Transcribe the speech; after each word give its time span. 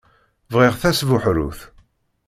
Bɣiɣ 0.53 0.73
tasbuḥrut. 0.81 1.59